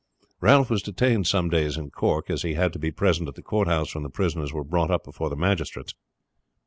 [0.39, 3.43] Ralph was detained some days in Cork, as he had to be present at the
[3.43, 5.93] courthouse when the prisoners were brought up before the magistrates.